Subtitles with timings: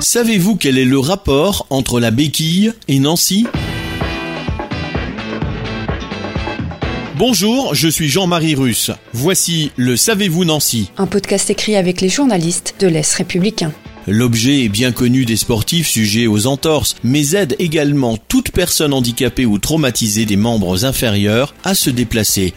[0.00, 3.46] Savez-vous quel est le rapport entre la béquille et Nancy?
[7.18, 8.92] Bonjour, je suis Jean-Marie Russe.
[9.12, 10.90] Voici le Savez-vous Nancy?
[10.96, 13.72] Un podcast écrit avec les journalistes de l'Est républicain.
[14.06, 19.44] L'objet est bien connu des sportifs sujets aux entorses, mais aide également toute personne handicapée
[19.44, 22.54] ou traumatisée des membres inférieurs à se déplacer.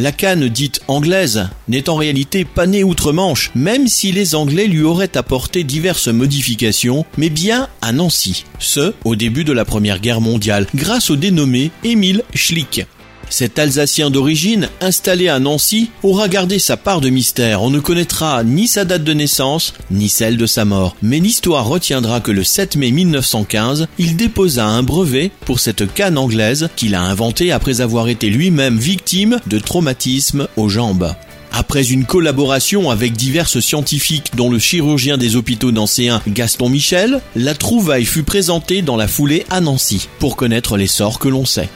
[0.00, 4.82] La canne dite anglaise n'est en réalité pas née outre-Manche, même si les Anglais lui
[4.82, 8.44] auraient apporté diverses modifications, mais bien à Nancy.
[8.60, 12.86] Ce, au début de la Première Guerre mondiale, grâce au dénommé Émile Schlick.
[13.30, 17.62] Cet Alsacien d'origine, installé à Nancy, aura gardé sa part de mystère.
[17.62, 20.96] On ne connaîtra ni sa date de naissance, ni celle de sa mort.
[21.02, 26.18] Mais l'histoire retiendra que le 7 mai 1915, il déposa un brevet pour cette canne
[26.18, 31.14] anglaise qu'il a inventée après avoir été lui-même victime de traumatisme aux jambes.
[31.52, 37.54] Après une collaboration avec divers scientifiques dont le chirurgien des hôpitaux nancéens Gaston Michel, la
[37.54, 41.68] trouvaille fut présentée dans la foulée à Nancy pour connaître les sorts que l'on sait.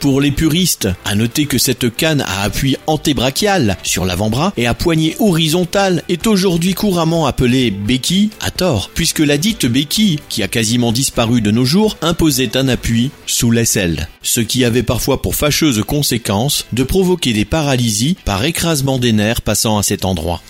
[0.00, 4.72] Pour les puristes, à noter que cette canne à appui antébrachial sur l'avant-bras et à
[4.72, 10.48] poignée horizontale est aujourd'hui couramment appelée béquille à tort, puisque la dite béquille, qui a
[10.48, 15.34] quasiment disparu de nos jours, imposait un appui sous l'aisselle, ce qui avait parfois pour
[15.34, 20.40] fâcheuse conséquence de provoquer des paralysies par écrasement des nerfs passant à cet endroit.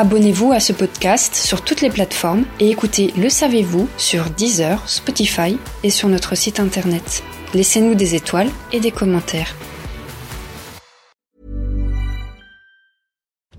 [0.00, 5.58] Abonnez-vous à ce podcast sur toutes les plateformes et écoutez Le Savez-vous sur Deezer, Spotify
[5.82, 7.22] et sur notre site internet.
[7.52, 9.54] Laissez-nous des étoiles et des commentaires.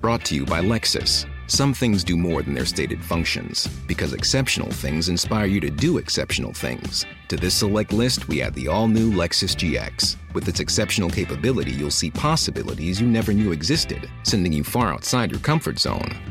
[0.02, 1.28] Brought to you by Lexus.
[1.46, 5.98] Some things do more than their stated functions, because exceptional things inspire you to do
[5.98, 7.06] exceptional things.
[7.28, 10.16] To this select list, we add the all new Lexus GX.
[10.34, 15.30] With its exceptional capability, you'll see possibilities you never knew existed, sending you far outside
[15.30, 16.31] your comfort zone.